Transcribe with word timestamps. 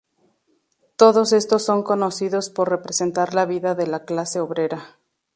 Todos 0.95 1.31
estos 1.31 1.61
son 1.63 1.83
conocidos 1.83 2.49
por 2.49 2.71
representar 2.71 3.35
la 3.35 3.45
vida 3.45 3.75
de 3.75 3.85
la 3.85 4.03
clase 4.03 4.39
obrera. 4.39 4.97